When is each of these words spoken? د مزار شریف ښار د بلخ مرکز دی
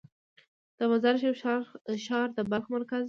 د 0.77 0.79
مزار 0.91 1.15
شریف 1.21 1.37
ښار 2.05 2.27
د 2.37 2.39
بلخ 2.49 2.65
مرکز 2.73 2.97
دی 2.97 2.99